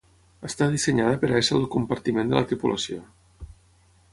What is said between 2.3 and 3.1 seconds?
de la tripulació.